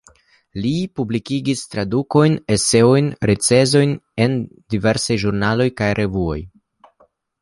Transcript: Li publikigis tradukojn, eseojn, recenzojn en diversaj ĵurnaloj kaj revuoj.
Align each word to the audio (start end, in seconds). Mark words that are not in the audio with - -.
Li 0.61 0.69
publikigis 0.99 1.59
tradukojn, 1.73 2.37
eseojn, 2.55 3.11
recenzojn 3.31 3.93
en 4.27 4.41
diversaj 4.75 5.19
ĵurnaloj 5.25 5.69
kaj 5.83 5.95
revuoj. 6.01 6.39